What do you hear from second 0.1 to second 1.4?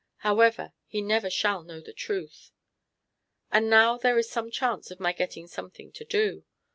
However, he never